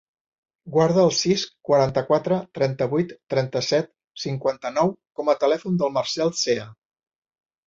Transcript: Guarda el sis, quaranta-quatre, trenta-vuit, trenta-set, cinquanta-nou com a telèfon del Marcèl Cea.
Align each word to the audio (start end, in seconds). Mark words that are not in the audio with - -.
Guarda 0.75 1.01
el 1.09 1.11
sis, 1.17 1.43
quaranta-quatre, 1.69 2.39
trenta-vuit, 2.59 3.13
trenta-set, 3.35 3.91
cinquanta-nou 4.23 4.91
com 5.21 5.31
a 5.31 5.37
telèfon 5.45 5.79
del 5.85 5.95
Marcèl 6.01 6.35
Cea. 6.43 6.67